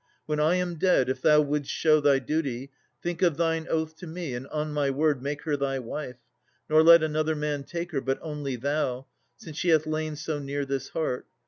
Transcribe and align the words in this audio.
When 0.25 0.39
I 0.39 0.55
am 0.55 0.79
dead, 0.79 1.09
if 1.09 1.21
thou 1.21 1.41
wouldst 1.41 1.69
show 1.71 1.99
thy 2.01 2.17
duty, 2.17 2.71
Think 3.03 3.21
of 3.21 3.37
thine 3.37 3.67
oath 3.69 3.95
to 3.97 4.07
me, 4.07 4.33
and, 4.33 4.47
on 4.47 4.73
my 4.73 4.89
word, 4.89 5.21
Make 5.21 5.43
her 5.43 5.55
thy 5.55 5.77
wife: 5.77 6.17
nor 6.67 6.81
let 6.81 7.03
another 7.03 7.35
man 7.35 7.61
Take 7.65 7.91
her, 7.91 8.01
but 8.01 8.17
only 8.19 8.55
thou; 8.55 9.05
since 9.37 9.57
she 9.57 9.69
hath 9.69 9.85
lain 9.85 10.15
So 10.15 10.39
near 10.39 10.65
this 10.65 10.89
heart. 10.89 11.27